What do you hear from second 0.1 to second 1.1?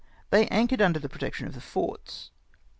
They anchored under the